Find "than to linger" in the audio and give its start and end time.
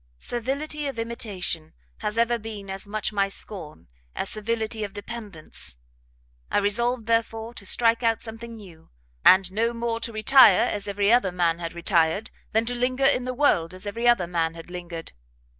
12.51-13.05